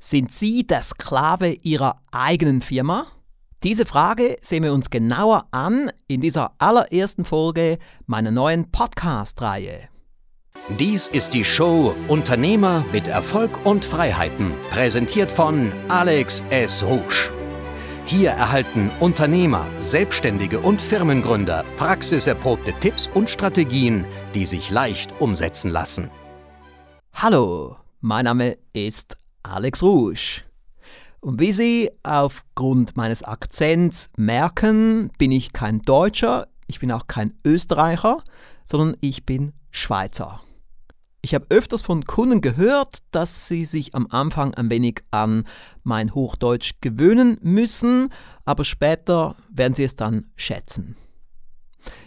Sind 0.00 0.32
Sie 0.32 0.64
der 0.64 0.82
Sklave 0.82 1.54
Ihrer 1.62 2.00
eigenen 2.12 2.62
Firma? 2.62 3.08
Diese 3.64 3.84
Frage 3.84 4.36
sehen 4.40 4.62
wir 4.62 4.72
uns 4.72 4.90
genauer 4.90 5.46
an 5.50 5.90
in 6.06 6.20
dieser 6.20 6.52
allerersten 6.58 7.24
Folge 7.24 7.78
meiner 8.06 8.30
neuen 8.30 8.70
Podcast-Reihe. 8.70 9.88
Dies 10.78 11.08
ist 11.08 11.34
die 11.34 11.44
Show 11.44 11.96
Unternehmer 12.06 12.84
mit 12.92 13.08
Erfolg 13.08 13.66
und 13.66 13.84
Freiheiten, 13.84 14.54
präsentiert 14.70 15.32
von 15.32 15.72
Alex 15.88 16.44
S. 16.50 16.84
Rouge. 16.84 17.32
Hier 18.06 18.30
erhalten 18.30 18.92
Unternehmer, 19.00 19.66
Selbstständige 19.80 20.60
und 20.60 20.80
Firmengründer 20.80 21.64
praxiserprobte 21.76 22.72
Tipps 22.74 23.10
und 23.14 23.28
Strategien, 23.28 24.04
die 24.32 24.46
sich 24.46 24.70
leicht 24.70 25.20
umsetzen 25.20 25.72
lassen. 25.72 26.08
Hallo, 27.14 27.76
mein 28.00 28.26
Name 28.26 28.56
ist 28.72 29.18
Alex 29.48 29.82
Rouge. 29.82 30.42
Und 31.20 31.40
wie 31.40 31.52
Sie 31.52 31.90
aufgrund 32.02 32.96
meines 32.96 33.22
Akzents 33.22 34.10
merken, 34.16 35.10
bin 35.18 35.32
ich 35.32 35.52
kein 35.52 35.80
Deutscher, 35.82 36.46
ich 36.68 36.80
bin 36.80 36.92
auch 36.92 37.06
kein 37.06 37.32
Österreicher, 37.44 38.22
sondern 38.64 38.96
ich 39.00 39.26
bin 39.26 39.52
Schweizer. 39.70 40.40
Ich 41.20 41.34
habe 41.34 41.46
öfters 41.50 41.82
von 41.82 42.04
Kunden 42.04 42.40
gehört, 42.40 42.98
dass 43.10 43.48
sie 43.48 43.64
sich 43.64 43.94
am 43.94 44.06
Anfang 44.10 44.54
ein 44.54 44.70
wenig 44.70 45.00
an 45.10 45.46
mein 45.82 46.14
Hochdeutsch 46.14 46.74
gewöhnen 46.80 47.38
müssen, 47.42 48.10
aber 48.44 48.64
später 48.64 49.34
werden 49.50 49.74
sie 49.74 49.84
es 49.84 49.96
dann 49.96 50.26
schätzen. 50.36 50.96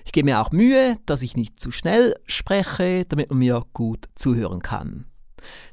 Ich 0.05 0.13
gebe 0.13 0.25
mir 0.25 0.39
auch 0.39 0.51
Mühe, 0.51 0.97
dass 1.05 1.23
ich 1.23 1.35
nicht 1.35 1.59
zu 1.59 1.71
schnell 1.71 2.15
spreche, 2.25 3.05
damit 3.05 3.29
man 3.29 3.39
mir 3.39 3.65
gut 3.73 4.07
zuhören 4.15 4.61
kann. 4.61 5.10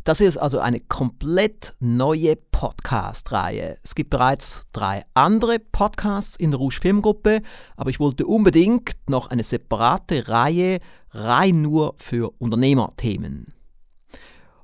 Das 0.04 0.20
ist 0.20 0.36
also 0.36 0.58
eine 0.58 0.80
komplett 0.80 1.74
neue 1.80 2.36
Podcast-Reihe. 2.36 3.78
Es 3.82 3.94
gibt 3.94 4.10
bereits 4.10 4.64
drei 4.72 5.04
andere 5.14 5.58
Podcasts 5.58 6.36
in 6.36 6.50
der 6.50 6.58
Rouge 6.58 6.78
Filmgruppe, 6.80 7.42
aber 7.76 7.90
ich 7.90 8.00
wollte 8.00 8.26
unbedingt 8.26 8.96
noch 9.08 9.30
eine 9.30 9.42
separate 9.42 10.28
Reihe 10.28 10.78
rein 11.10 11.62
nur 11.62 11.94
für 11.98 12.32
Unternehmerthemen. 12.38 13.54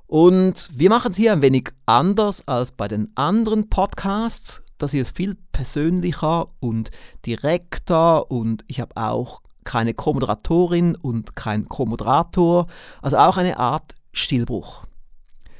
Und 0.07 0.69
wir 0.71 0.89
machen 0.89 1.11
es 1.11 1.17
hier 1.17 1.31
ein 1.31 1.41
wenig 1.41 1.69
anders 1.85 2.47
als 2.47 2.71
bei 2.71 2.87
den 2.87 3.11
anderen 3.15 3.69
Podcasts. 3.69 4.61
Das 4.77 4.91
hier 4.91 5.01
ist 5.01 5.15
viel 5.15 5.35
persönlicher 5.51 6.47
und 6.59 6.91
direkter 7.25 8.29
und 8.29 8.63
ich 8.67 8.79
habe 8.81 8.95
auch 8.97 9.41
keine 9.63 9.93
Co-Moderatorin 9.93 10.95
und 10.95 11.35
kein 11.35 11.67
Co-Moderator, 11.67 12.67
also 13.01 13.17
auch 13.17 13.37
eine 13.37 13.57
Art 13.57 13.95
Stillbruch. 14.11 14.85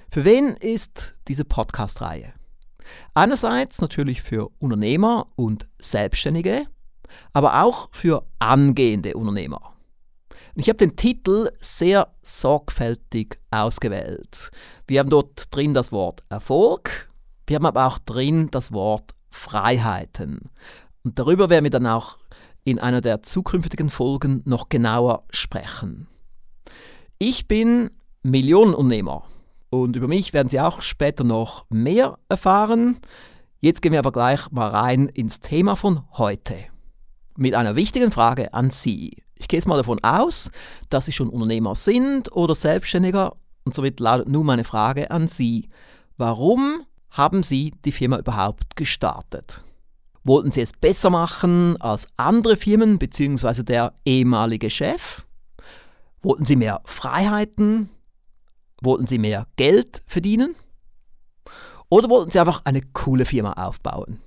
Für 0.09 0.23
wen 0.23 0.55
ist 0.55 1.19
diese 1.27 1.43
Podcast-Reihe? 1.43 2.33
Einerseits 3.13 3.81
natürlich 3.81 4.21
für 4.21 4.49
Unternehmer 4.59 5.27
und 5.35 5.67
Selbstständige, 5.79 6.65
aber 7.33 7.63
auch 7.63 7.89
für 7.91 8.25
angehende 8.39 9.15
Unternehmer. 9.15 9.73
Ich 10.55 10.69
habe 10.69 10.77
den 10.77 10.95
Titel 10.95 11.51
sehr 11.59 12.13
sorgfältig 12.21 13.37
ausgewählt. 13.51 14.51
Wir 14.87 14.99
haben 14.99 15.09
dort 15.09 15.53
drin 15.53 15.73
das 15.73 15.91
Wort 15.91 16.23
Erfolg, 16.29 17.09
wir 17.47 17.55
haben 17.55 17.65
aber 17.65 17.87
auch 17.87 17.97
drin 17.99 18.49
das 18.51 18.71
Wort 18.71 19.11
Freiheiten. 19.31 20.49
Und 21.03 21.19
darüber 21.19 21.49
werden 21.49 21.65
wir 21.65 21.71
dann 21.71 21.87
auch 21.87 22.17
in 22.63 22.79
einer 22.79 23.01
der 23.01 23.21
zukünftigen 23.21 23.89
Folgen 23.89 24.41
noch 24.45 24.69
genauer 24.69 25.25
sprechen. 25.29 26.07
Ich 27.19 27.47
bin 27.47 27.91
Millionenunternehmer 28.23 29.27
und 29.81 29.95
über 29.95 30.07
mich 30.07 30.33
werden 30.33 30.49
Sie 30.49 30.59
auch 30.59 30.81
später 30.81 31.23
noch 31.23 31.65
mehr 31.69 32.17
erfahren. 32.29 32.97
Jetzt 33.59 33.81
gehen 33.81 33.91
wir 33.91 33.99
aber 33.99 34.11
gleich 34.11 34.51
mal 34.51 34.69
rein 34.69 35.07
ins 35.07 35.39
Thema 35.39 35.75
von 35.75 36.03
heute. 36.13 36.55
Mit 37.37 37.53
einer 37.53 37.75
wichtigen 37.75 38.11
Frage 38.11 38.53
an 38.53 38.69
Sie. 38.69 39.17
Ich 39.35 39.47
gehe 39.47 39.59
jetzt 39.59 39.67
mal 39.67 39.77
davon 39.77 40.03
aus, 40.03 40.51
dass 40.89 41.05
Sie 41.05 41.11
schon 41.11 41.29
Unternehmer 41.29 41.75
sind 41.75 42.31
oder 42.31 42.55
Selbstständiger 42.55 43.33
und 43.63 43.73
somit 43.73 43.99
lautet 43.99 44.29
nun 44.29 44.45
meine 44.45 44.63
Frage 44.63 45.11
an 45.11 45.27
Sie. 45.27 45.69
Warum 46.17 46.81
haben 47.09 47.43
Sie 47.43 47.73
die 47.83 47.91
Firma 47.91 48.17
überhaupt 48.17 48.75
gestartet? 48.75 49.63
Wollten 50.23 50.51
Sie 50.51 50.61
es 50.61 50.71
besser 50.71 51.09
machen 51.09 51.79
als 51.81 52.07
andere 52.17 52.57
Firmen 52.57 52.97
bzw. 52.97 53.63
der 53.63 53.93
ehemalige 54.05 54.69
Chef? 54.69 55.23
Wollten 56.21 56.45
Sie 56.45 56.55
mehr 56.55 56.81
Freiheiten? 56.85 57.89
Wollten 58.85 59.07
Sie 59.07 59.17
mehr 59.17 59.47
Geld 59.55 60.03
verdienen? 60.05 60.55
Oder 61.89 62.07
wollten 62.07 62.29
Sie 62.29 62.39
einfach 62.39 62.61
eine 62.65 62.81
coole 62.93 63.25
Firma 63.25 63.53
aufbauen? 63.53 64.21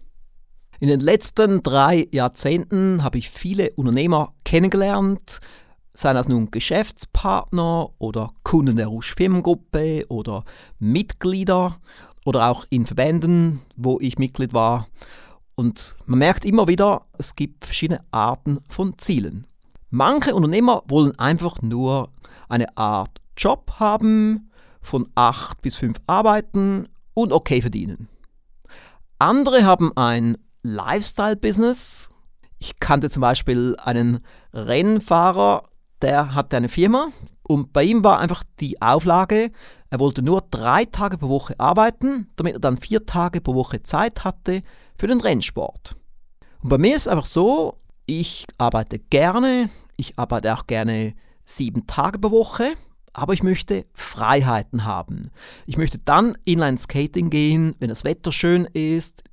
In 0.80 0.88
den 0.88 0.98
letzten 0.98 1.62
drei 1.62 2.08
Jahrzehnten 2.10 3.04
habe 3.04 3.18
ich 3.18 3.30
viele 3.30 3.70
Unternehmer 3.76 4.32
kennengelernt, 4.44 5.38
seien 5.94 6.16
das 6.16 6.26
nun 6.26 6.50
Geschäftspartner 6.50 7.90
oder 7.98 8.32
Kunden 8.42 8.74
der 8.74 8.88
Rouge 8.88 9.14
Firmengruppe 9.16 10.04
oder 10.08 10.44
Mitglieder 10.80 11.80
oder 12.24 12.48
auch 12.48 12.64
in 12.68 12.84
Verbänden, 12.84 13.62
wo 13.76 13.98
ich 14.00 14.18
Mitglied 14.18 14.54
war. 14.54 14.88
Und 15.54 15.94
man 16.06 16.18
merkt 16.18 16.44
immer 16.44 16.66
wieder, 16.66 17.06
es 17.16 17.36
gibt 17.36 17.64
verschiedene 17.64 18.00
Arten 18.10 18.58
von 18.68 18.98
Zielen. 18.98 19.46
Manche 19.90 20.34
Unternehmer 20.34 20.82
wollen 20.88 21.16
einfach 21.16 21.62
nur 21.62 22.10
eine 22.48 22.76
Art 22.76 23.20
Job 23.36 23.70
haben, 23.78 24.47
von 24.88 25.08
8 25.14 25.62
bis 25.62 25.76
5 25.76 25.98
arbeiten 26.06 26.88
und 27.14 27.32
okay 27.32 27.60
verdienen. 27.60 28.08
Andere 29.18 29.64
haben 29.64 29.96
ein 29.96 30.38
Lifestyle-Business. 30.62 32.10
Ich 32.58 32.80
kannte 32.80 33.10
zum 33.10 33.20
Beispiel 33.20 33.76
einen 33.82 34.20
Rennfahrer, 34.52 35.64
der 36.02 36.34
hatte 36.34 36.56
eine 36.56 36.68
Firma 36.68 37.08
und 37.42 37.72
bei 37.72 37.84
ihm 37.84 38.04
war 38.04 38.20
einfach 38.20 38.44
die 38.60 38.80
Auflage, 38.82 39.50
er 39.90 40.00
wollte 40.00 40.22
nur 40.22 40.42
drei 40.50 40.84
Tage 40.84 41.18
pro 41.18 41.28
Woche 41.28 41.54
arbeiten, 41.58 42.28
damit 42.36 42.54
er 42.54 42.60
dann 42.60 42.76
vier 42.76 43.06
Tage 43.06 43.40
pro 43.40 43.54
Woche 43.54 43.82
Zeit 43.82 44.24
hatte 44.24 44.62
für 44.98 45.06
den 45.06 45.20
Rennsport. 45.20 45.96
Und 46.62 46.68
bei 46.68 46.78
mir 46.78 46.94
ist 46.94 47.02
es 47.02 47.08
einfach 47.08 47.24
so, 47.24 47.74
ich 48.06 48.46
arbeite 48.58 48.98
gerne, 48.98 49.70
ich 49.96 50.18
arbeite 50.18 50.54
auch 50.54 50.66
gerne 50.66 51.14
sieben 51.44 51.86
Tage 51.86 52.18
pro 52.18 52.30
Woche, 52.30 52.74
aber 53.18 53.32
ich 53.32 53.42
möchte 53.42 53.84
Freiheiten 53.94 54.84
haben. 54.84 55.30
Ich 55.66 55.76
möchte 55.76 55.98
dann 55.98 56.38
Inline 56.44 56.78
Skating 56.78 57.30
gehen, 57.30 57.74
wenn 57.80 57.88
das 57.88 58.04
Wetter 58.04 58.30
schön 58.30 58.64
ist. 58.64 59.24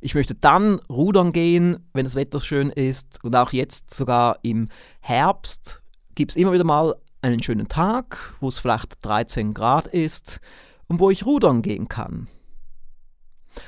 Ich 0.00 0.14
möchte 0.14 0.34
dann 0.34 0.80
rudern 0.88 1.32
gehen, 1.32 1.86
wenn 1.92 2.06
das 2.06 2.14
Wetter 2.14 2.40
schön 2.40 2.70
ist. 2.70 3.22
Und 3.22 3.36
auch 3.36 3.52
jetzt 3.52 3.92
sogar 3.92 4.38
im 4.42 4.66
Herbst 5.00 5.82
gibt 6.14 6.30
es 6.30 6.36
immer 6.36 6.52
wieder 6.52 6.64
mal 6.64 6.94
einen 7.20 7.42
schönen 7.42 7.68
Tag, 7.68 8.34
wo 8.40 8.48
es 8.48 8.58
vielleicht 8.58 9.04
13 9.04 9.52
Grad 9.52 9.88
ist 9.88 10.40
und 10.88 11.00
wo 11.00 11.10
ich 11.10 11.26
rudern 11.26 11.60
gehen 11.60 11.88
kann. 11.88 12.28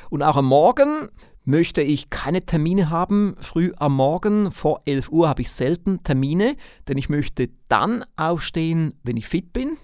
Und 0.08 0.22
auch 0.22 0.36
am 0.36 0.46
Morgen 0.46 1.10
möchte 1.46 1.80
ich 1.80 2.10
keine 2.10 2.44
Termine 2.44 2.90
haben. 2.90 3.36
Früh 3.40 3.72
am 3.76 3.94
Morgen 3.94 4.50
vor 4.50 4.82
11 4.84 5.08
Uhr 5.10 5.28
habe 5.28 5.42
ich 5.42 5.50
selten 5.50 6.02
Termine, 6.02 6.56
denn 6.88 6.98
ich 6.98 7.08
möchte 7.08 7.48
dann 7.68 8.04
aufstehen, 8.16 8.94
wenn 9.04 9.16
ich 9.16 9.26
fit 9.26 9.52
bin. 9.52 9.78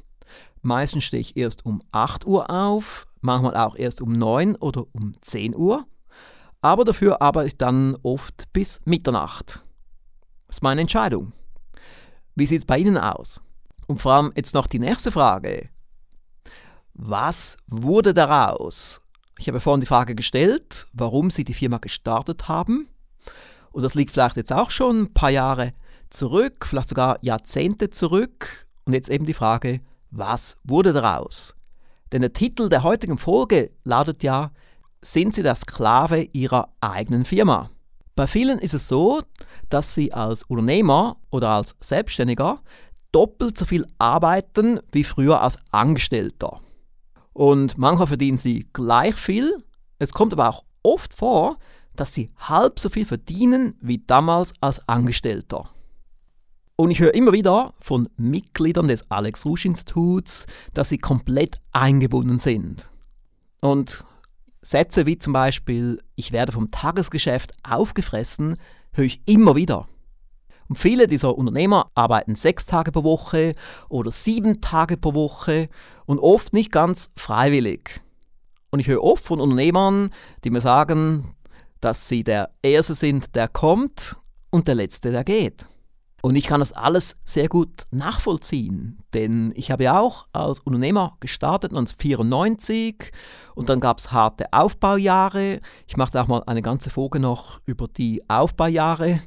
Meistens 0.61 1.05
stehe 1.05 1.21
ich 1.21 1.37
erst 1.37 1.65
um 1.65 1.81
8 1.93 2.27
Uhr 2.27 2.51
auf, 2.51 3.07
manchmal 3.21 3.57
auch 3.57 3.77
erst 3.77 4.03
um 4.03 4.13
9 4.13 4.57
oder 4.57 4.85
um 4.93 5.15
10 5.23 5.57
Uhr. 5.57 5.87
Aber 6.61 6.85
dafür 6.85 7.23
arbeite 7.23 7.47
ich 7.47 7.57
dann 7.57 7.97
oft 8.03 8.53
bis 8.53 8.81
Mitternacht. 8.85 9.65
Das 10.49 10.57
ist 10.57 10.63
meine 10.63 10.81
Entscheidung. 10.81 11.33
Wie 12.35 12.47
sieht 12.47 12.59
es 12.59 12.67
bei 12.67 12.79
Ihnen 12.79 12.99
aus? 12.99 13.41
Und 13.87 14.01
vor 14.01 14.13
allem 14.13 14.33
jetzt 14.37 14.55
noch 14.55 14.67
die 14.67 14.79
nächste 14.79 15.13
Frage. 15.13 15.69
Was 16.95 17.57
wurde 17.69 18.15
daraus? 18.15 19.01
Ich 19.43 19.49
habe 19.49 19.59
vorhin 19.59 19.81
die 19.81 19.89
Frage 19.89 20.15
gestellt, 20.15 20.87
warum 20.93 21.29
Sie 21.29 21.43
die 21.43 21.53
Firma 21.53 21.79
gestartet 21.79 22.47
haben. 22.47 22.87
Und 23.73 23.83
das 23.83 23.97
liegt 23.97 24.13
vielleicht 24.13 24.37
jetzt 24.37 24.53
auch 24.53 24.71
schon 24.71 25.01
ein 25.03 25.15
paar 25.15 25.31
Jahre 25.31 25.73
zurück, 26.11 26.65
vielleicht 26.65 26.91
sogar 26.91 27.19
Jahrzehnte 27.23 27.91
zurück. 27.91 28.69
Und 28.85 28.93
jetzt 28.93 29.09
eben 29.09 29.27
die 29.27 29.35
Frage, 29.35 29.81
was 30.13 30.59
wurde 30.63 30.93
daraus? 30.93 31.57
Denn 32.13 32.21
der 32.21 32.33
Titel 32.33 32.69
der 32.69 32.85
heutigen 32.85 33.19
Folge 33.19 33.73
lautet 33.83 34.23
ja, 34.23 34.53
sind 35.01 35.35
Sie 35.35 35.43
der 35.43 35.57
Sklave 35.57 36.23
Ihrer 36.33 36.73
eigenen 36.81 37.25
Firma? 37.25 37.69
Bei 38.15 38.29
vielen 38.29 38.61
ist 38.61 38.75
es 38.75 38.87
so, 38.87 39.23
dass 39.71 39.93
sie 39.93 40.13
als 40.13 40.45
Unternehmer 40.45 41.17
oder 41.31 41.49
als 41.49 41.75
Selbstständiger 41.81 42.61
doppelt 43.11 43.59
so 43.59 43.65
viel 43.65 43.89
arbeiten 43.99 44.79
wie 44.93 45.03
früher 45.03 45.41
als 45.41 45.59
Angestellter. 45.73 46.61
Und 47.33 47.79
manchmal 47.79 48.07
verdienen 48.07 48.39
sie 48.39 48.69
gleich 48.73 49.15
viel. 49.15 49.57
Es 49.99 50.13
kommt 50.13 50.33
aber 50.33 50.49
auch 50.49 50.65
oft 50.83 51.15
vor, 51.15 51.59
dass 51.97 52.15
sie 52.15 52.31
halb 52.37 52.79
so 52.79 52.89
viel 52.89 53.05
verdienen 53.05 53.75
wie 53.81 53.99
damals 53.99 54.53
als 54.61 54.87
Angestellter. 54.89 55.71
Und 56.77 56.91
ich 56.91 57.01
höre 57.01 57.15
immer 57.15 57.33
wieder 57.33 57.75
von 57.79 58.09
Mitgliedern 58.17 58.89
des 58.89 59.11
Alex 59.11 59.45
Rusch 59.45 59.65
Instituts, 59.65 60.47
dass 60.75 60.89
sie 60.89 60.99
komplett 60.99 61.61
eingebunden 61.73 62.39
sind. 62.39 62.89
Und 63.61 64.05
Sätze 64.63 65.07
wie 65.07 65.19
zum 65.19 65.33
Beispiel, 65.33 66.01
ich 66.17 66.33
werde 66.33 66.53
vom 66.53 66.71
Tagesgeschäft 66.71 67.53
aufgefressen, 67.63 68.57
höre 68.93 69.05
ich 69.05 69.23
immer 69.27 69.55
wieder. 69.55 69.87
Und 70.73 70.79
viele 70.79 71.07
dieser 71.07 71.37
Unternehmer 71.37 71.91
arbeiten 71.95 72.35
sechs 72.35 72.65
Tage 72.65 72.93
pro 72.93 73.05
Woche 73.05 73.53
oder 73.91 74.11
sieben 74.11 74.63
Tage 74.63 74.97
pro 74.97 75.13
Woche 75.13 75.69
und 76.07 76.19
oft 76.19 76.55
nicht 76.55 76.73
ganz 76.73 77.11
freiwillig. 77.15 78.01
Und 78.71 78.81
ich 78.81 78.87
höre 78.87 79.05
oft 79.05 79.23
von 79.23 79.39
Unternehmern, 79.39 80.09
die 80.45 80.49
mir 80.49 80.63
sagen, 80.63 81.35
dass 81.83 82.09
sie 82.09 82.25
der 82.25 82.49
Erste 82.63 82.95
sind, 82.95 83.37
der 83.37 83.49
kommt 83.49 84.17
und 84.51 84.67
der 84.67 84.77
Letzte, 84.77 85.11
der 85.13 85.25
geht. 85.25 85.67
Und 86.23 86.37
ich 86.37 86.47
kann 86.47 86.61
das 86.61 86.73
alles 86.73 87.19
sehr 87.23 87.51
gut 87.51 87.83
nachvollziehen, 87.91 89.03
denn 89.13 89.53
ich 89.57 89.71
habe 89.71 89.85
ja 89.85 90.01
auch 90.01 90.27
als 90.33 90.61
Unternehmer 90.61 91.19
gestartet 91.21 91.73
1994 91.73 93.13
und 93.55 93.69
dann 93.69 93.81
gab 93.81 93.99
es 93.99 94.11
harte 94.11 94.51
Aufbaujahre. 94.55 95.61
Ich 95.87 95.99
machte 95.99 96.23
auch 96.23 96.29
mal 96.29 96.43
eine 96.47 96.63
ganze 96.63 96.89
Folge 96.89 97.21
noch 97.21 97.61
über 97.67 97.89
die 97.89 98.23
Aufbaujahre 98.31 99.21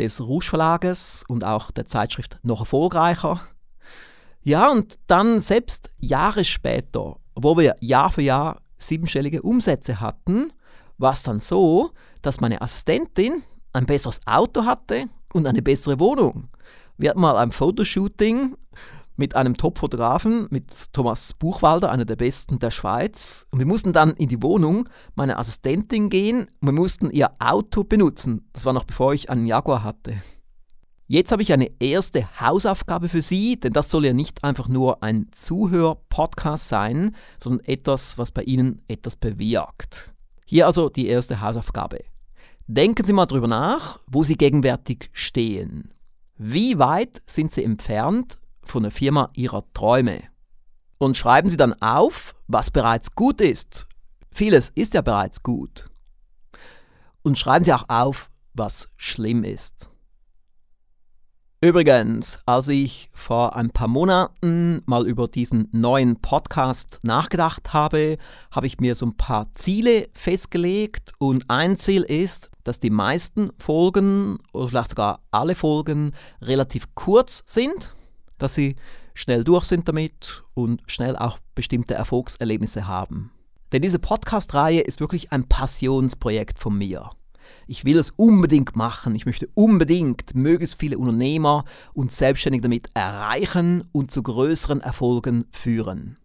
des 0.00 0.20
Rouge 0.20 0.46
Verlages 0.46 1.24
und 1.28 1.44
auch 1.44 1.70
der 1.70 1.84
Zeitschrift 1.84 2.38
noch 2.42 2.60
erfolgreicher. 2.60 3.40
Ja, 4.42 4.70
und 4.70 4.98
dann 5.06 5.40
selbst 5.40 5.90
Jahre 5.98 6.46
später, 6.46 7.16
wo 7.34 7.58
wir 7.58 7.76
Jahr 7.80 8.10
für 8.10 8.22
Jahr 8.22 8.62
siebenstellige 8.78 9.42
Umsätze 9.42 10.00
hatten, 10.00 10.54
war 10.96 11.12
es 11.12 11.22
dann 11.22 11.40
so, 11.40 11.90
dass 12.22 12.40
meine 12.40 12.62
Assistentin 12.62 13.42
ein 13.74 13.84
besseres 13.84 14.20
Auto 14.26 14.64
hatte 14.64 15.04
und 15.34 15.46
eine 15.46 15.60
bessere 15.60 16.00
Wohnung. 16.00 16.48
Wir 16.96 17.10
hatten 17.10 17.20
mal 17.20 17.36
ein 17.36 17.52
Fotoshooting 17.52 18.56
mit 19.20 19.36
einem 19.36 19.56
Top-Fotografen, 19.56 20.48
mit 20.50 20.94
Thomas 20.94 21.34
Buchwalder, 21.34 21.92
einer 21.92 22.06
der 22.06 22.16
besten 22.16 22.58
der 22.58 22.70
Schweiz. 22.70 23.44
Und 23.50 23.58
wir 23.58 23.66
mussten 23.66 23.92
dann 23.92 24.14
in 24.14 24.30
die 24.30 24.42
Wohnung 24.42 24.88
meiner 25.14 25.38
Assistentin 25.38 26.08
gehen 26.08 26.48
und 26.60 26.68
wir 26.68 26.72
mussten 26.72 27.10
ihr 27.10 27.30
Auto 27.38 27.84
benutzen. 27.84 28.48
Das 28.54 28.64
war 28.64 28.72
noch 28.72 28.84
bevor 28.84 29.12
ich 29.12 29.28
einen 29.28 29.44
Jaguar 29.44 29.84
hatte. 29.84 30.16
Jetzt 31.06 31.32
habe 31.32 31.42
ich 31.42 31.52
eine 31.52 31.70
erste 31.80 32.40
Hausaufgabe 32.40 33.10
für 33.10 33.20
Sie, 33.20 33.60
denn 33.60 33.74
das 33.74 33.90
soll 33.90 34.06
ja 34.06 34.14
nicht 34.14 34.42
einfach 34.42 34.68
nur 34.68 35.02
ein 35.02 35.26
Zuhör-Podcast 35.32 36.68
sein, 36.68 37.14
sondern 37.38 37.66
etwas, 37.66 38.16
was 38.16 38.30
bei 38.30 38.42
Ihnen 38.44 38.80
etwas 38.88 39.16
bewirkt. 39.16 40.14
Hier 40.46 40.66
also 40.66 40.88
die 40.88 41.08
erste 41.08 41.42
Hausaufgabe. 41.42 41.98
Denken 42.68 43.04
Sie 43.04 43.12
mal 43.12 43.26
darüber 43.26 43.48
nach, 43.48 43.98
wo 44.06 44.24
Sie 44.24 44.36
gegenwärtig 44.36 45.10
stehen. 45.12 45.92
Wie 46.38 46.78
weit 46.78 47.20
sind 47.26 47.52
Sie 47.52 47.64
entfernt 47.64 48.38
von 48.62 48.82
der 48.82 48.92
Firma 48.92 49.30
Ihrer 49.34 49.64
Träume? 49.72 50.22
Und 50.98 51.16
schreiben 51.16 51.50
Sie 51.50 51.56
dann 51.56 51.74
auf, 51.80 52.34
was 52.46 52.70
bereits 52.70 53.14
gut 53.14 53.40
ist. 53.40 53.86
Vieles 54.30 54.70
ist 54.74 54.94
ja 54.94 55.00
bereits 55.00 55.42
gut. 55.42 55.90
Und 57.22 57.38
schreiben 57.38 57.64
Sie 57.64 57.72
auch 57.72 57.88
auf, 57.88 58.28
was 58.54 58.88
schlimm 58.96 59.44
ist. 59.44 59.90
Übrigens, 61.62 62.38
als 62.46 62.68
ich 62.68 63.10
vor 63.12 63.54
ein 63.54 63.68
paar 63.68 63.86
Monaten 63.86 64.80
mal 64.86 65.06
über 65.06 65.28
diesen 65.28 65.68
neuen 65.72 66.16
Podcast 66.16 67.00
nachgedacht 67.02 67.74
habe, 67.74 68.16
habe 68.50 68.66
ich 68.66 68.80
mir 68.80 68.94
so 68.94 69.04
ein 69.04 69.18
paar 69.18 69.46
Ziele 69.56 70.08
festgelegt 70.14 71.12
und 71.18 71.50
ein 71.50 71.76
Ziel 71.76 72.00
ist, 72.02 72.50
dass 72.64 72.80
die 72.80 72.88
meisten 72.88 73.50
Folgen 73.58 74.38
oder 74.54 74.68
vielleicht 74.68 74.90
sogar 74.90 75.20
alle 75.32 75.54
Folgen 75.54 76.12
relativ 76.40 76.94
kurz 76.94 77.42
sind, 77.44 77.94
dass 78.42 78.54
sie 78.54 78.76
schnell 79.14 79.44
durch 79.44 79.64
sind 79.64 79.88
damit 79.88 80.42
und 80.54 80.82
schnell 80.86 81.16
auch 81.16 81.38
bestimmte 81.54 81.94
Erfolgserlebnisse 81.94 82.86
haben. 82.86 83.32
Denn 83.72 83.82
diese 83.82 83.98
Podcast-Reihe 83.98 84.80
ist 84.80 85.00
wirklich 85.00 85.32
ein 85.32 85.48
Passionsprojekt 85.48 86.58
von 86.58 86.76
mir. 86.76 87.10
Ich 87.66 87.84
will 87.84 87.98
es 87.98 88.10
unbedingt 88.10 88.74
machen. 88.74 89.14
Ich 89.14 89.26
möchte 89.26 89.48
unbedingt 89.54 90.34
möglichst 90.34 90.80
viele 90.80 90.98
Unternehmer 90.98 91.64
und 91.92 92.12
Selbstständige 92.12 92.62
damit 92.62 92.88
erreichen 92.94 93.84
und 93.92 94.10
zu 94.10 94.22
größeren 94.22 94.80
Erfolgen 94.80 95.44
führen. 95.52 96.18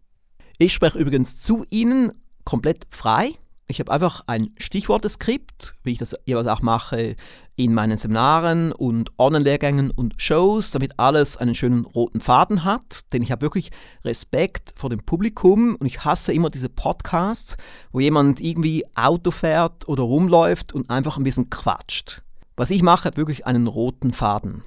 Ich 0.57 0.73
spreche 0.73 0.97
übrigens 0.97 1.37
zu 1.39 1.65
Ihnen 1.69 2.11
komplett 2.45 2.87
frei. 2.89 3.31
Ich 3.67 3.79
habe 3.79 3.91
einfach 3.91 4.23
ein 4.27 4.49
Stichworteskript, 4.57 5.75
wie 5.83 5.91
ich 5.91 5.97
das 5.97 6.15
jeweils 6.25 6.47
auch 6.47 6.61
mache 6.61 7.15
in 7.55 7.73
meinen 7.73 7.97
Seminaren 7.97 8.71
und 8.71 9.11
Online-Lehrgängen 9.17 9.91
und 9.91 10.21
Shows, 10.21 10.71
damit 10.71 10.99
alles 10.99 11.37
einen 11.37 11.55
schönen 11.55 11.85
roten 11.85 12.19
Faden 12.19 12.63
hat. 12.63 13.11
Denn 13.13 13.21
ich 13.21 13.31
habe 13.31 13.41
wirklich 13.41 13.71
Respekt 14.03 14.73
vor 14.75 14.89
dem 14.89 14.99
Publikum 14.99 15.75
und 15.75 15.85
ich 15.85 16.03
hasse 16.03 16.33
immer 16.33 16.49
diese 16.49 16.69
Podcasts, 16.69 17.55
wo 17.91 17.99
jemand 17.99 18.41
irgendwie 18.41 18.83
Auto 18.95 19.31
fährt 19.31 19.87
oder 19.87 20.03
rumläuft 20.03 20.73
und 20.73 20.89
einfach 20.89 21.17
ein 21.17 21.23
bisschen 21.23 21.49
quatscht. 21.49 22.23
Was 22.57 22.71
ich 22.71 22.83
mache, 22.83 23.05
hat 23.05 23.17
wirklich 23.17 23.45
einen 23.45 23.67
roten 23.67 24.11
Faden. 24.11 24.63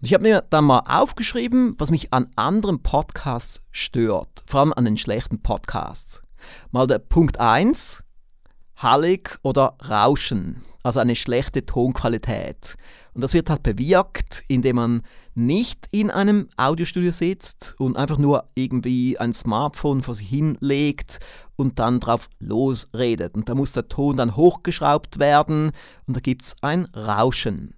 Ich 0.00 0.12
habe 0.12 0.22
mir 0.22 0.44
dann 0.50 0.66
mal 0.66 0.82
aufgeschrieben, 0.86 1.74
was 1.78 1.90
mich 1.90 2.12
an 2.12 2.28
anderen 2.36 2.82
Podcasts 2.82 3.62
stört, 3.70 4.42
vor 4.46 4.60
allem 4.60 4.72
an 4.74 4.84
den 4.84 4.98
schlechten 4.98 5.40
Podcasts. 5.40 6.22
Mal 6.70 6.86
der 6.86 6.98
Punkt 6.98 7.40
1, 7.40 8.03
hallig 8.76 9.38
oder 9.42 9.76
rauschen, 9.88 10.62
also 10.82 11.00
eine 11.00 11.16
schlechte 11.16 11.64
Tonqualität. 11.64 12.76
Und 13.14 13.22
das 13.22 13.34
wird 13.34 13.48
halt 13.48 13.62
bewirkt, 13.62 14.44
indem 14.48 14.76
man 14.76 15.02
nicht 15.34 15.88
in 15.90 16.10
einem 16.10 16.48
Audiostudio 16.56 17.12
sitzt 17.12 17.74
und 17.78 17.96
einfach 17.96 18.18
nur 18.18 18.48
irgendwie 18.54 19.18
ein 19.18 19.32
Smartphone 19.32 20.02
vor 20.02 20.14
sich 20.14 20.28
hinlegt 20.28 21.18
und 21.56 21.78
dann 21.78 22.00
drauf 22.00 22.28
losredet. 22.38 23.34
Und 23.34 23.48
da 23.48 23.54
muss 23.54 23.72
der 23.72 23.88
Ton 23.88 24.16
dann 24.16 24.36
hochgeschraubt 24.36 25.18
werden 25.18 25.72
und 26.06 26.16
da 26.16 26.20
gibt 26.20 26.42
es 26.42 26.56
ein 26.60 26.86
Rauschen. 26.86 27.74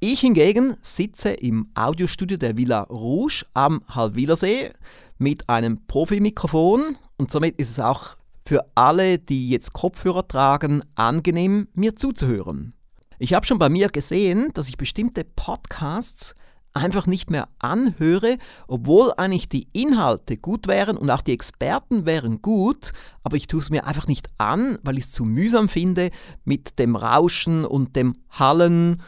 Ich 0.00 0.20
hingegen 0.20 0.76
sitze 0.80 1.30
im 1.30 1.70
Audiostudio 1.74 2.36
der 2.36 2.56
Villa 2.56 2.82
Rouge 2.82 3.44
am 3.54 3.82
Halwilersee 3.88 4.70
mit 5.18 5.48
einem 5.48 5.86
Profimikrofon 5.86 6.96
und 7.16 7.32
somit 7.32 7.58
ist 7.58 7.70
es 7.70 7.80
auch 7.80 8.17
für 8.48 8.64
alle, 8.74 9.18
die 9.18 9.50
jetzt 9.50 9.74
Kopfhörer 9.74 10.26
tragen, 10.26 10.82
angenehm, 10.94 11.68
mir 11.74 11.96
zuzuhören. 11.96 12.72
Ich 13.18 13.34
habe 13.34 13.44
schon 13.44 13.58
bei 13.58 13.68
mir 13.68 13.90
gesehen, 13.90 14.48
dass 14.54 14.70
ich 14.70 14.78
bestimmte 14.78 15.22
Podcasts 15.22 16.34
einfach 16.72 17.06
nicht 17.06 17.30
mehr 17.30 17.48
anhöre, 17.58 18.38
obwohl 18.66 19.12
eigentlich 19.18 19.50
die 19.50 19.68
Inhalte 19.74 20.38
gut 20.38 20.66
wären 20.66 20.96
und 20.96 21.10
auch 21.10 21.20
die 21.20 21.34
Experten 21.34 22.06
wären 22.06 22.40
gut, 22.40 22.92
aber 23.22 23.36
ich 23.36 23.48
tue 23.48 23.60
es 23.60 23.68
mir 23.68 23.86
einfach 23.86 24.06
nicht 24.06 24.30
an, 24.38 24.78
weil 24.82 24.96
ich 24.96 25.04
es 25.04 25.12
zu 25.12 25.26
mühsam 25.26 25.68
finde 25.68 26.10
mit 26.46 26.78
dem 26.78 26.96
Rauschen 26.96 27.66
und 27.66 27.96
dem 27.96 28.16
Hallen 28.30 29.02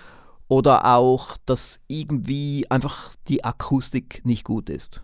oder 0.48 0.84
auch, 0.84 1.38
dass 1.46 1.80
irgendwie 1.88 2.66
einfach 2.70 3.14
die 3.26 3.42
Akustik 3.42 4.20
nicht 4.22 4.44
gut 4.44 4.68
ist. 4.68 5.02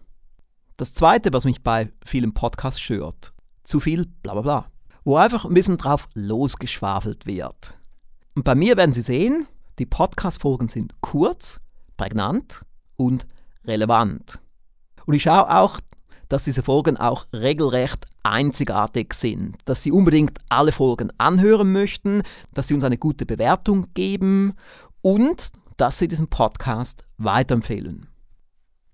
Das 0.77 0.93
Zweite, 0.93 1.33
was 1.33 1.47
mich 1.47 1.63
bei 1.63 1.91
vielen 2.05 2.35
Podcasts 2.35 2.81
stört, 2.81 3.33
zu 3.67 3.81
viel 3.81 4.07
bla 4.23 4.33
bla 4.33 4.43
bla. 4.43 4.67
Wo 5.05 5.17
einfach 5.17 5.45
ein 5.45 5.55
bisschen 5.55 5.79
drauf 5.79 6.09
losgeschwafelt 6.15 7.27
wird. 7.27 7.75
Und 8.35 8.45
bei 8.45 8.55
mir 8.55 8.77
werden 8.77 8.93
Sie 8.93 9.03
sehen, 9.03 9.47
die 9.79 9.87
Podcast-Folgen 9.87 10.69
sind 10.69 11.01
kurz, 11.01 11.61
prägnant 11.97 12.65
und 12.97 13.27
relevant. 13.65 14.39
Und 15.05 15.15
ich 15.15 15.23
schaue 15.23 15.55
auch, 15.55 15.81
dass 16.29 16.45
diese 16.45 16.63
Folgen 16.63 16.97
auch 16.97 17.27
regelrecht 17.33 18.07
einzigartig 18.23 19.15
sind, 19.15 19.57
dass 19.65 19.83
Sie 19.83 19.93
unbedingt 19.93 20.39
alle 20.49 20.73
Folgen 20.73 21.13
anhören 21.19 21.73
möchten, 21.73 22.23
dass 22.53 22.69
Sie 22.69 22.75
uns 22.75 22.85
eine 22.85 22.99
gute 22.99 23.27
Bewertung 23.27 23.87
geben 23.95 24.55
und 25.03 25.51
dass 25.77 25.99
Sie 25.99 26.09
diesen 26.09 26.29
Podcast 26.29 27.05
weiterempfehlen. 27.19 28.09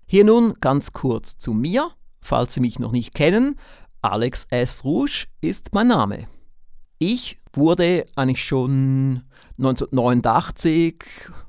Hier 0.05 0.25
nun 0.25 0.53
ganz 0.59 0.91
kurz 0.91 1.37
zu 1.37 1.53
mir, 1.53 1.89
falls 2.21 2.53
Sie 2.53 2.61
mich 2.61 2.77
noch 2.77 2.91
nicht 2.91 3.15
kennen. 3.15 3.57
Alex 4.03 4.45
S. 4.49 4.83
Rouge 4.83 5.27
ist 5.39 5.73
mein 5.73 5.87
Name. 5.87 6.27
Ich 6.99 7.37
wurde 7.53 8.05
eigentlich 8.17 8.43
schon 8.43 9.23
1989 9.57 11.05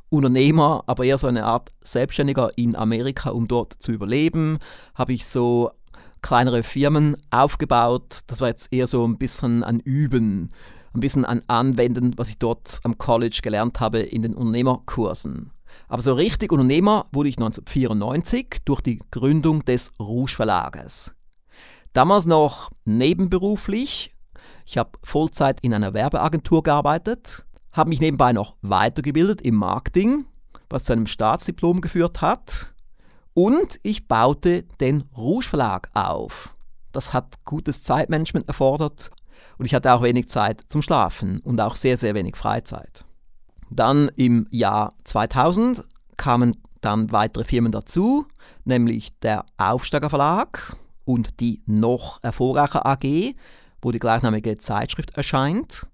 Unternehmer, 0.09 0.85
aber 0.87 1.03
eher 1.03 1.19
so 1.19 1.27
eine 1.27 1.47
Art 1.47 1.73
Selbstständiger 1.83 2.53
in 2.55 2.77
Amerika, 2.77 3.31
um 3.31 3.49
dort 3.49 3.73
zu 3.83 3.91
überleben. 3.91 4.59
Habe 4.95 5.15
ich 5.15 5.27
so 5.27 5.73
kleinere 6.23 6.63
Firmen 6.63 7.17
aufgebaut. 7.31 8.21
Das 8.29 8.41
war 8.41 8.47
jetzt 8.47 8.73
eher 8.73 8.87
so 8.87 9.05
ein 9.05 9.19
bisschen 9.19 9.65
ein 9.65 9.81
Üben, 9.81 10.51
ein 10.93 11.01
bisschen 11.01 11.25
ein 11.25 11.43
Anwenden, 11.49 12.15
was 12.17 12.29
ich 12.29 12.39
dort 12.39 12.79
am 12.85 12.99
College 12.99 13.41
gelernt 13.43 13.81
habe 13.81 13.99
in 13.99 14.23
den 14.23 14.33
Unternehmerkursen. 14.33 15.51
Aber 15.89 16.03
so 16.03 16.15
richtig 16.15 16.53
Unternehmer 16.53 17.07
wurde 17.13 17.31
ich 17.31 17.37
1994 17.37 18.59
durch 18.65 18.81
die 18.81 19.01
Gründung 19.11 19.65
des 19.65 19.91
Rouge 19.99 20.37
Verlages. 20.37 21.17
Damals 21.95 22.27
noch 22.27 22.73
nebenberuflich. 22.85 24.13
Ich 24.67 24.79
habe 24.79 24.99
Vollzeit 25.05 25.61
in 25.61 25.73
einer 25.73 25.95
Werbeagentur 25.95 26.65
gearbeitet, 26.65 27.47
habe 27.71 27.89
mich 27.89 28.01
nebenbei 28.01 28.33
noch 28.33 28.57
weitergebildet 28.63 29.41
im 29.43 29.55
Marketing, 29.55 30.27
was 30.69 30.85
zu 30.85 30.93
einem 30.93 31.07
Staatsdiplom 31.07 31.81
geführt 31.81 32.21
hat. 32.21 32.75
Und 33.33 33.79
ich 33.85 34.09
baute 34.09 34.65
den 34.81 35.05
Rouge 35.17 35.47
Verlag 35.47 35.89
auf. 35.95 36.53
Das 36.91 37.13
hat 37.13 37.45
gutes 37.45 37.85
Zeitmanagement 37.85 38.49
erfordert. 38.49 39.13
Und 39.57 39.67
ich 39.67 39.75
hatte 39.75 39.93
auch 39.93 40.03
wenig 40.03 40.29
Zeit 40.29 40.65
zum 40.67 40.83
Schlafen 40.83 41.39
und 41.41 41.61
auch 41.61 41.77
sehr, 41.77 41.97
sehr 41.97 42.15
wenig 42.17 42.35
Freizeit. 42.35 43.05
Dann 43.71 44.11
im 44.17 44.49
Jahr 44.51 44.95
2000 45.05 45.85
kamen 46.17 46.57
dann 46.81 47.13
weitere 47.13 47.45
Firmen 47.45 47.71
dazu, 47.71 48.27
nämlich 48.65 49.17
der 49.21 49.47
Aufsteiger 49.59 50.11
Verlag 50.11 50.77
und 51.05 51.41
die 51.41 51.63
noch 51.67 52.23
Erfolgreicher 52.23 52.87
AG, 52.87 53.35
wo 53.83 53.91
die 53.91 53.99
gleichnamige 53.99 54.57
Zeitschrift 54.57 55.17
erscheint. 55.17 55.87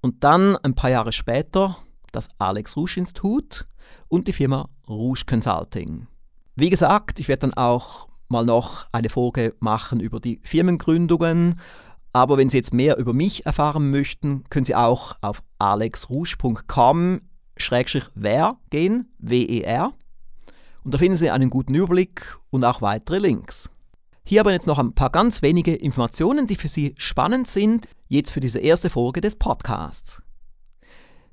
Und 0.00 0.24
dann 0.24 0.56
ein 0.56 0.74
paar 0.74 0.90
Jahre 0.90 1.12
später 1.12 1.76
das 2.12 2.28
Alex 2.38 2.76
Rouge 2.76 2.96
Institut 2.96 3.66
und 4.08 4.26
die 4.28 4.32
Firma 4.32 4.68
Rouge 4.88 5.24
Consulting. 5.26 6.06
Wie 6.56 6.70
gesagt, 6.70 7.20
ich 7.20 7.28
werde 7.28 7.48
dann 7.48 7.54
auch 7.54 8.08
mal 8.28 8.44
noch 8.44 8.86
eine 8.92 9.08
Folge 9.08 9.54
machen 9.60 10.00
über 10.00 10.20
die 10.20 10.40
Firmengründungen. 10.42 11.60
Aber 12.12 12.38
wenn 12.38 12.48
Sie 12.48 12.56
jetzt 12.56 12.74
mehr 12.74 12.96
über 12.96 13.12
mich 13.12 13.46
erfahren 13.46 13.90
möchten, 13.90 14.44
können 14.50 14.64
Sie 14.64 14.74
auch 14.74 15.16
auf 15.20 15.42
alexrouge.com 15.58 17.20
wer 18.14 18.56
gehen, 18.70 19.12
W-E-R. 19.18 19.92
Und 20.82 20.94
da 20.94 20.98
finden 20.98 21.18
Sie 21.18 21.30
einen 21.30 21.50
guten 21.50 21.74
Überblick 21.74 22.36
und 22.50 22.64
auch 22.64 22.80
weitere 22.80 23.18
Links. 23.18 23.68
Hier 24.24 24.40
aber 24.40 24.52
jetzt 24.52 24.66
noch 24.66 24.78
ein 24.78 24.94
paar 24.94 25.10
ganz 25.10 25.42
wenige 25.42 25.74
Informationen, 25.74 26.46
die 26.46 26.56
für 26.56 26.68
Sie 26.68 26.94
spannend 26.98 27.48
sind, 27.48 27.88
jetzt 28.08 28.32
für 28.32 28.40
diese 28.40 28.60
erste 28.60 28.90
Folge 28.90 29.20
des 29.20 29.36
Podcasts. 29.36 30.22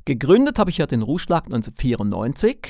Gegründet 0.05 0.57
habe 0.57 0.69
ich 0.69 0.77
ja 0.77 0.87
den 0.87 1.01
Rouge-Schlag 1.01 1.45
1994 1.45 2.67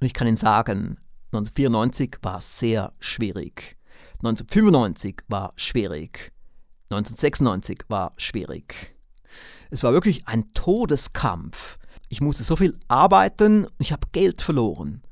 und 0.00 0.06
ich 0.06 0.14
kann 0.14 0.26
Ihnen 0.26 0.36
sagen, 0.36 0.98
1994 1.32 2.16
war 2.22 2.40
sehr 2.40 2.92
schwierig. 2.98 3.76
1995 4.20 5.22
war 5.28 5.52
schwierig. 5.56 6.32
1996 6.90 7.84
war 7.88 8.12
schwierig. 8.16 8.96
Es 9.70 9.82
war 9.82 9.92
wirklich 9.92 10.26
ein 10.26 10.52
Todeskampf. 10.54 11.78
Ich 12.08 12.22
musste 12.22 12.42
so 12.42 12.56
viel 12.56 12.78
arbeiten 12.88 13.64
und 13.64 13.74
ich 13.78 13.92
habe 13.92 14.08
Geld 14.12 14.40
verloren. 14.40 15.02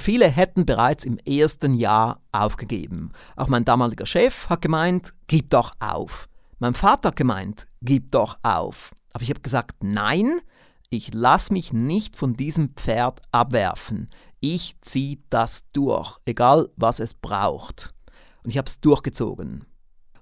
Viele 0.00 0.28
hätten 0.28 0.64
bereits 0.64 1.04
im 1.04 1.18
ersten 1.18 1.74
Jahr 1.74 2.22
aufgegeben. 2.32 3.12
Auch 3.36 3.48
mein 3.48 3.66
damaliger 3.66 4.06
Chef 4.06 4.48
hat 4.48 4.62
gemeint, 4.62 5.12
gib 5.26 5.50
doch 5.50 5.74
auf. 5.78 6.26
Mein 6.58 6.72
Vater 6.72 7.08
hat 7.08 7.16
gemeint, 7.16 7.66
gib 7.82 8.10
doch 8.10 8.38
auf. 8.42 8.92
Aber 9.12 9.22
ich 9.22 9.28
habe 9.28 9.42
gesagt, 9.42 9.84
nein, 9.84 10.40
ich 10.88 11.12
lasse 11.12 11.52
mich 11.52 11.74
nicht 11.74 12.16
von 12.16 12.32
diesem 12.32 12.70
Pferd 12.70 13.20
abwerfen. 13.30 14.08
Ich 14.40 14.80
ziehe 14.80 15.18
das 15.28 15.64
durch, 15.74 16.16
egal 16.24 16.70
was 16.76 16.98
es 16.98 17.12
braucht. 17.12 17.94
Und 18.42 18.48
ich 18.48 18.56
habe 18.56 18.68
es 18.68 18.80
durchgezogen. 18.80 19.66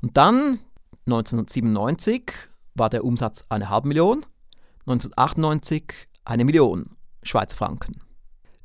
Und 0.02 0.16
dann, 0.16 0.58
1997, 1.06 2.32
war 2.74 2.90
der 2.90 3.04
Umsatz 3.04 3.44
eine 3.48 3.70
halbe 3.70 3.86
Million, 3.86 4.26
1998 4.80 6.08
eine 6.24 6.44
Million 6.44 6.96
Schweizer 7.22 7.56
Franken. 7.56 8.07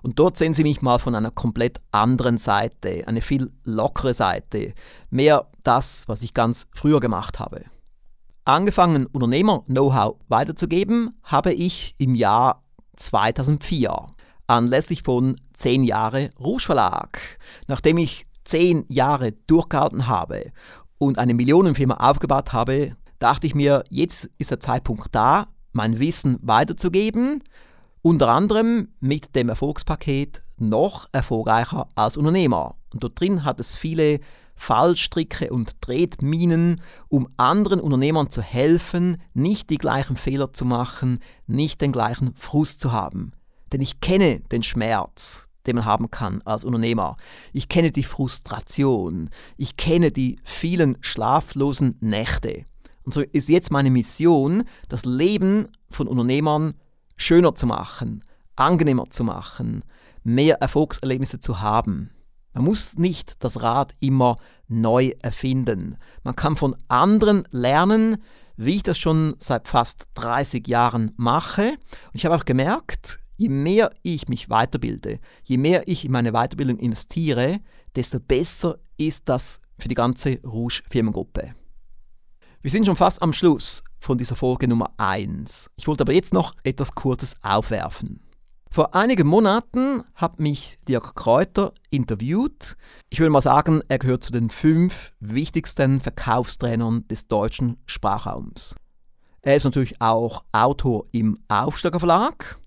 Und 0.00 0.18
dort 0.20 0.38
sehen 0.38 0.54
Sie 0.54 0.62
mich 0.62 0.80
mal 0.80 1.00
von 1.00 1.16
einer 1.16 1.32
komplett 1.32 1.80
anderen 1.90 2.38
Seite, 2.38 3.02
eine 3.08 3.20
viel 3.20 3.52
lockere 3.64 4.14
Seite. 4.14 4.74
Mehr 5.10 5.48
das, 5.64 6.04
was 6.06 6.22
ich 6.22 6.34
ganz 6.34 6.68
früher 6.70 7.00
gemacht 7.00 7.40
habe. 7.40 7.64
Angefangen, 8.44 9.06
Unternehmer-Know-how 9.06 10.18
weiterzugeben, 10.28 11.18
habe 11.24 11.52
ich 11.52 11.96
im 11.98 12.14
Jahr 12.14 12.62
2004 12.94 14.06
anlässlich 14.46 15.02
von 15.02 15.34
10 15.54 15.82
Jahre 15.82 16.30
Rouge 16.38 16.62
Verlag. 16.62 17.18
Nachdem 17.66 17.98
ich 17.98 18.24
10 18.44 18.84
Jahre 18.86 19.32
durchgehalten 19.48 20.06
habe 20.06 20.52
und 20.98 21.18
eine 21.18 21.34
Millionenfirma 21.34 21.94
aufgebaut 21.94 22.52
habe, 22.52 22.94
dachte 23.24 23.46
ich 23.46 23.54
mir, 23.54 23.84
jetzt 23.88 24.30
ist 24.36 24.50
der 24.50 24.60
Zeitpunkt 24.60 25.14
da, 25.14 25.46
mein 25.72 25.98
Wissen 25.98 26.38
weiterzugeben, 26.42 27.42
unter 28.02 28.28
anderem 28.28 28.88
mit 29.00 29.34
dem 29.34 29.48
Erfolgspaket 29.48 30.42
noch 30.58 31.08
erfolgreicher 31.12 31.88
als 31.94 32.18
Unternehmer. 32.18 32.76
Und 32.92 33.02
dort 33.02 33.18
drin 33.18 33.42
hat 33.42 33.60
es 33.60 33.76
viele 33.76 34.20
Fallstricke 34.56 35.48
und 35.48 35.80
Tretminen, 35.80 36.82
um 37.08 37.26
anderen 37.38 37.80
Unternehmern 37.80 38.30
zu 38.30 38.42
helfen, 38.42 39.16
nicht 39.32 39.70
die 39.70 39.78
gleichen 39.78 40.16
Fehler 40.16 40.52
zu 40.52 40.66
machen, 40.66 41.20
nicht 41.46 41.80
den 41.80 41.92
gleichen 41.92 42.34
Frust 42.34 42.82
zu 42.82 42.92
haben. 42.92 43.32
Denn 43.72 43.80
ich 43.80 44.00
kenne 44.00 44.40
den 44.52 44.62
Schmerz, 44.62 45.48
den 45.66 45.76
man 45.76 45.86
haben 45.86 46.10
kann 46.10 46.42
als 46.42 46.62
Unternehmer. 46.62 47.16
Ich 47.54 47.70
kenne 47.70 47.90
die 47.90 48.04
Frustration. 48.04 49.30
Ich 49.56 49.78
kenne 49.78 50.12
die 50.12 50.38
vielen 50.44 50.98
schlaflosen 51.00 51.96
Nächte. 52.00 52.66
Und 53.04 53.12
so 53.12 53.20
ist 53.20 53.48
jetzt 53.48 53.70
meine 53.70 53.90
Mission, 53.90 54.64
das 54.88 55.04
Leben 55.04 55.68
von 55.90 56.08
Unternehmern 56.08 56.74
schöner 57.16 57.54
zu 57.54 57.66
machen, 57.66 58.24
angenehmer 58.56 59.04
zu 59.10 59.24
machen, 59.24 59.84
mehr 60.22 60.56
Erfolgserlebnisse 60.60 61.40
zu 61.40 61.60
haben. 61.60 62.10
Man 62.54 62.64
muss 62.64 62.96
nicht 62.96 63.44
das 63.44 63.62
Rad 63.62 63.94
immer 64.00 64.36
neu 64.68 65.12
erfinden. 65.22 65.96
Man 66.22 66.36
kann 66.36 66.56
von 66.56 66.76
anderen 66.88 67.44
lernen, 67.50 68.18
wie 68.56 68.76
ich 68.76 68.82
das 68.84 68.98
schon 68.98 69.34
seit 69.38 69.68
fast 69.68 70.04
30 70.14 70.66
Jahren 70.68 71.12
mache. 71.16 71.70
Und 71.70 72.14
ich 72.14 72.24
habe 72.24 72.36
auch 72.36 72.44
gemerkt, 72.44 73.18
je 73.36 73.48
mehr 73.48 73.90
ich 74.02 74.28
mich 74.28 74.48
weiterbilde, 74.50 75.18
je 75.42 75.58
mehr 75.58 75.88
ich 75.88 76.04
in 76.04 76.12
meine 76.12 76.32
Weiterbildung 76.32 76.78
investiere, 76.78 77.58
desto 77.96 78.20
besser 78.20 78.78
ist 78.96 79.28
das 79.28 79.60
für 79.76 79.88
die 79.88 79.96
ganze 79.96 80.40
Rouge 80.42 80.82
Firmengruppe. 80.88 81.54
Wir 82.64 82.70
sind 82.70 82.86
schon 82.86 82.96
fast 82.96 83.20
am 83.20 83.34
Schluss 83.34 83.84
von 83.98 84.16
dieser 84.16 84.36
Folge 84.36 84.66
Nummer 84.66 84.88
1. 84.96 85.70
Ich 85.76 85.86
wollte 85.86 86.00
aber 86.00 86.14
jetzt 86.14 86.32
noch 86.32 86.54
etwas 86.62 86.94
Kurzes 86.94 87.36
aufwerfen. 87.42 88.20
Vor 88.70 88.94
einigen 88.94 89.26
Monaten 89.26 90.02
hat 90.14 90.40
mich 90.40 90.78
Dirk 90.88 91.14
Kräuter 91.14 91.74
interviewt. 91.90 92.78
Ich 93.10 93.20
würde 93.20 93.28
mal 93.28 93.42
sagen, 93.42 93.82
er 93.88 93.98
gehört 93.98 94.24
zu 94.24 94.32
den 94.32 94.48
fünf 94.48 95.12
wichtigsten 95.20 96.00
Verkaufstrainern 96.00 97.06
des 97.06 97.28
deutschen 97.28 97.76
Sprachraums. 97.84 98.76
Er 99.42 99.56
ist 99.56 99.64
natürlich 99.64 100.00
auch 100.00 100.42
Autor 100.52 101.04
im 101.12 101.40
Aufsteiger 101.48 101.98
Verlag, 102.00 102.58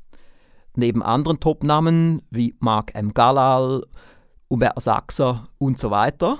neben 0.76 1.02
anderen 1.02 1.40
Topnamen 1.40 2.22
wie 2.30 2.56
Mark 2.60 2.94
M. 2.94 3.16
Galal, 3.16 3.82
Umberto 4.48 4.80
Sachser 4.80 5.48
und 5.58 5.80
so 5.80 5.90
weiter. 5.90 6.38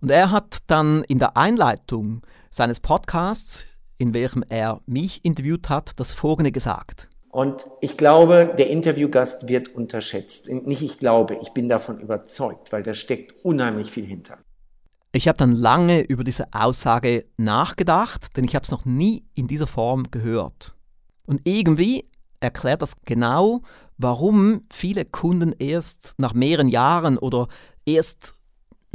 Und 0.00 0.10
er 0.10 0.30
hat 0.30 0.58
dann 0.66 1.04
in 1.04 1.18
der 1.18 1.36
Einleitung 1.36 2.22
seines 2.50 2.80
Podcasts, 2.80 3.66
in 3.98 4.14
welchem 4.14 4.44
er 4.48 4.80
mich 4.86 5.24
interviewt 5.24 5.68
hat, 5.68 5.92
das 5.96 6.12
Folgende 6.12 6.52
gesagt. 6.52 7.08
Und 7.30 7.66
ich 7.82 7.98
glaube, 7.98 8.50
der 8.56 8.70
Interviewgast 8.70 9.48
wird 9.48 9.74
unterschätzt. 9.74 10.48
Nicht 10.48 10.82
ich 10.82 10.98
glaube, 10.98 11.36
ich 11.42 11.50
bin 11.50 11.68
davon 11.68 12.00
überzeugt, 12.00 12.72
weil 12.72 12.82
da 12.82 12.94
steckt 12.94 13.44
unheimlich 13.44 13.90
viel 13.90 14.06
hinter. 14.06 14.38
Ich 15.12 15.28
habe 15.28 15.36
dann 15.36 15.52
lange 15.52 16.00
über 16.00 16.24
diese 16.24 16.46
Aussage 16.52 17.26
nachgedacht, 17.36 18.36
denn 18.36 18.44
ich 18.44 18.54
habe 18.54 18.64
es 18.64 18.70
noch 18.70 18.84
nie 18.84 19.24
in 19.34 19.48
dieser 19.48 19.66
Form 19.66 20.10
gehört. 20.10 20.74
Und 21.26 21.42
irgendwie 21.44 22.08
erklärt 22.40 22.82
das 22.82 22.92
genau, 23.04 23.62
warum 23.98 24.62
viele 24.72 25.04
Kunden 25.04 25.52
erst 25.58 26.14
nach 26.18 26.34
mehreren 26.34 26.68
Jahren 26.68 27.18
oder 27.18 27.48
erst 27.84 28.35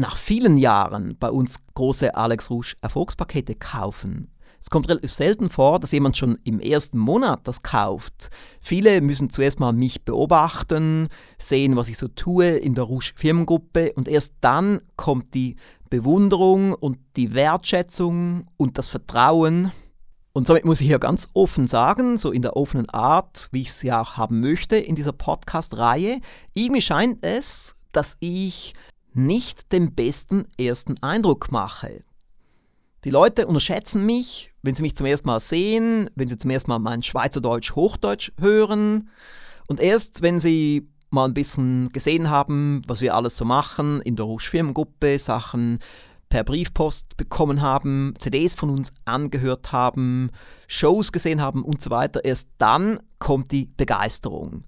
nach 0.02 0.18
vielen 0.18 0.58
Jahren 0.58 1.16
bei 1.18 1.30
uns 1.30 1.60
große 1.76 2.16
Alex 2.16 2.50
Rouge 2.50 2.76
Erfolgspakete 2.82 3.56
kaufen. 3.56 4.34
Es 4.60 4.70
kommt 4.70 4.90
relativ 4.90 5.12
selten 5.12 5.50
vor, 5.50 5.80
dass 5.80 5.92
jemand 5.92 6.18
schon 6.18 6.38
im 6.44 6.60
ersten 6.60 7.00
Monat 7.00 7.42
das 7.46 7.64
kauft. 7.64 8.30
Viele 8.62 9.02
müssen 9.02 9.30
zuerst 9.30 9.60
mal 9.60 9.74
mich 9.74 10.04
beobachten, 10.04 11.08
sehen, 11.40 11.76
was 11.76 11.88
ich 11.88 11.98
so 11.98 12.08
tue 12.08 12.48
in 12.48 12.76
der 12.76 12.84
Rouge 12.84 13.14
Firmengruppe 13.16 13.94
und 13.94 14.08
erst 14.08 14.34
dann 14.42 14.82
kommt 14.98 15.34
die 15.34 15.56
Bewunderung 15.90 16.74
und 16.74 17.00
die 17.16 17.34
Wertschätzung 17.34 18.48
und 18.58 18.78
das 18.78 18.88
Vertrauen. 18.88 19.72
Und 20.34 20.48
somit 20.48 20.64
muss 20.64 20.80
ich 20.82 20.88
hier 20.88 21.00
ganz 21.00 21.28
offen 21.34 21.68
sagen, 21.68 22.18
so 22.18 22.32
in 22.32 22.42
der 22.42 22.56
offenen 22.56 22.90
Art, 22.90 23.50
wie 23.52 23.62
ich 23.62 23.70
es 23.70 23.82
ja 23.82 24.02
auch 24.02 24.18
haben 24.18 24.42
möchte 24.42 24.78
in 24.78 24.96
dieser 24.96 25.12
Podcast-Reihe, 25.12 26.22
irgendwie 26.54 26.82
scheint 26.82 27.24
es, 27.24 27.74
dass 27.92 28.18
ich 28.20 28.74
nicht 29.14 29.72
den 29.72 29.94
besten 29.94 30.46
ersten 30.60 31.02
Eindruck 31.02 31.52
mache. 31.52 32.04
Die 33.04 33.10
Leute 33.10 33.48
unterschätzen 33.48 34.06
mich, 34.06 34.54
wenn 34.62 34.76
sie 34.76 34.84
mich 34.84 34.96
zum 34.96 35.08
ersten 35.08 35.28
Mal 35.28 35.40
sehen, 35.40 36.10
wenn 36.16 36.28
sie 36.28 36.38
zum 36.38 36.52
ersten 36.52 36.70
Mal 36.70 36.80
mein 36.80 37.02
Schweizerdeutsch 37.02 37.76
Hochdeutsch 37.76 38.32
hören 38.40 39.10
und 39.68 39.80
erst 39.80 40.22
wenn 40.22 40.40
sie 40.40 40.88
mal 41.10 41.26
ein 41.26 41.34
bisschen 41.34 41.90
gesehen 41.90 42.30
haben, 42.30 42.84
was 42.88 43.02
wir 43.02 43.16
alles 43.16 43.38
so 43.38 43.46
machen 43.46 44.02
in 44.02 44.16
der 44.16 44.26
Rouge 44.26 44.48
Firmengruppe, 44.50 45.18
Sachen 45.20 45.80
per 46.30 46.44
Briefpost 46.44 47.18
bekommen 47.18 47.62
haben, 47.62 48.14
CDs 48.18 48.56
von 48.56 48.70
uns 48.70 48.94
angehört 49.04 49.72
haben, 49.74 50.30
Shows 50.68 51.12
gesehen 51.12 51.42
haben 51.42 51.64
und 51.64 51.82
so 51.82 51.90
weiter, 51.90 52.24
erst 52.24 52.48
dann 52.58 53.00
kommt 53.20 53.52
die 53.52 53.72
Begeisterung. 53.76 54.64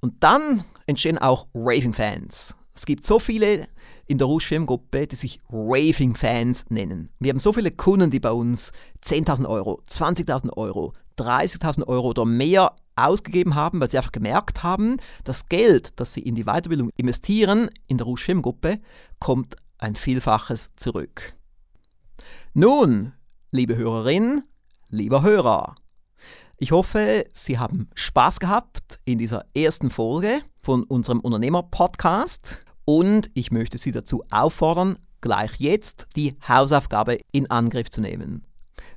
Und 0.00 0.14
dann 0.22 0.64
entstehen 0.86 1.18
auch 1.18 1.46
Raving-Fans. 1.54 2.56
Es 2.76 2.84
gibt 2.84 3.06
so 3.06 3.18
viele 3.18 3.68
in 4.06 4.18
der 4.18 4.26
Rouge 4.26 4.44
Firmengruppe, 4.44 5.06
die 5.06 5.16
sich 5.16 5.40
Raving-Fans 5.50 6.66
nennen. 6.68 7.08
Wir 7.18 7.30
haben 7.30 7.38
so 7.38 7.52
viele 7.52 7.70
Kunden, 7.70 8.10
die 8.10 8.20
bei 8.20 8.30
uns 8.30 8.70
10.000 9.02 9.48
Euro, 9.48 9.82
20.000 9.88 10.52
Euro, 10.56 10.92
30.000 11.18 11.86
Euro 11.88 12.08
oder 12.08 12.26
mehr 12.26 12.76
ausgegeben 12.94 13.54
haben, 13.54 13.80
weil 13.80 13.90
sie 13.90 13.96
einfach 13.96 14.12
gemerkt 14.12 14.62
haben, 14.62 14.98
das 15.24 15.48
Geld, 15.48 15.98
das 15.98 16.12
sie 16.12 16.20
in 16.20 16.34
die 16.34 16.44
Weiterbildung 16.44 16.90
investieren 16.96 17.70
in 17.88 17.96
der 17.96 18.06
Rouge 18.06 18.20
Firmengruppe, 18.20 18.78
kommt 19.18 19.56
ein 19.78 19.96
Vielfaches 19.96 20.70
zurück. 20.76 21.34
Nun, 22.52 23.14
liebe 23.52 23.76
Hörerin, 23.76 24.42
lieber 24.88 25.22
Hörer, 25.22 25.76
ich 26.58 26.72
hoffe, 26.72 27.24
Sie 27.32 27.58
haben 27.58 27.86
Spaß 27.94 28.40
gehabt 28.40 29.00
in 29.04 29.18
dieser 29.18 29.44
ersten 29.54 29.90
Folge 29.90 30.40
von 30.66 30.82
unserem 30.82 31.20
Unternehmer-Podcast. 31.20 32.64
Und 32.84 33.30
ich 33.34 33.52
möchte 33.52 33.78
Sie 33.78 33.92
dazu 33.92 34.24
auffordern, 34.32 34.98
gleich 35.20 35.52
jetzt 35.58 36.08
die 36.16 36.36
Hausaufgabe 36.48 37.20
in 37.30 37.48
Angriff 37.48 37.88
zu 37.88 38.00
nehmen. 38.00 38.44